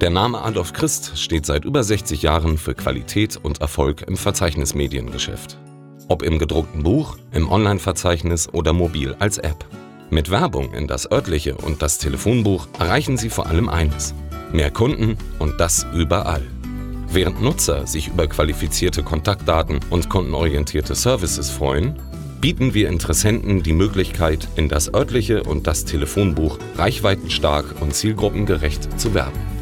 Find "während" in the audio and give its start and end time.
17.08-17.40